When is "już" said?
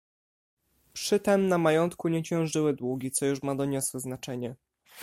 3.25-3.43